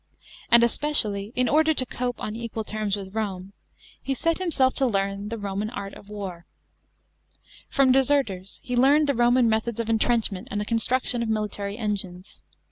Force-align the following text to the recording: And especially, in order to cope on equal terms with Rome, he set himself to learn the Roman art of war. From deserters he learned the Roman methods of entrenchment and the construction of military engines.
And 0.49 0.63
especially, 0.63 1.31
in 1.35 1.47
order 1.47 1.75
to 1.75 1.85
cope 1.85 2.19
on 2.19 2.35
equal 2.35 2.63
terms 2.63 2.95
with 2.95 3.13
Rome, 3.13 3.53
he 4.01 4.15
set 4.15 4.39
himself 4.39 4.73
to 4.77 4.87
learn 4.87 5.29
the 5.29 5.37
Roman 5.37 5.69
art 5.69 5.93
of 5.93 6.09
war. 6.09 6.47
From 7.69 7.91
deserters 7.91 8.59
he 8.63 8.75
learned 8.75 9.05
the 9.05 9.13
Roman 9.13 9.47
methods 9.47 9.79
of 9.79 9.91
entrenchment 9.91 10.47
and 10.49 10.59
the 10.59 10.65
construction 10.65 11.21
of 11.21 11.29
military 11.29 11.77
engines. 11.77 12.41